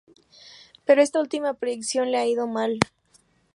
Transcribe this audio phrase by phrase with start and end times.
[0.85, 2.79] Pero a esta última predicción le ha ido mal.